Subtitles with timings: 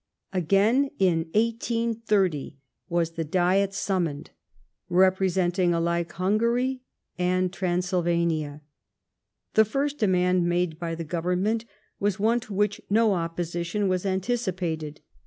[0.33, 2.57] Again, in 1830,
[2.89, 4.31] was the Diet summoned,
[4.89, 6.81] representing alike Hungary
[7.19, 8.63] and Transylvania.
[9.53, 11.65] The first demand made by the Government
[11.99, 15.01] was one to which no opposition was anticipated.